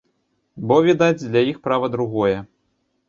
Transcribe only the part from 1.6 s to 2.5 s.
права другое.